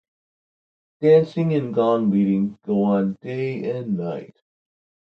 Dancing 0.99 1.53
and 1.53 1.75
gong-beating 1.75 2.57
go 2.65 2.85
on 2.85 3.17
day 3.21 3.69
and 3.77 3.97
night. 3.99 4.33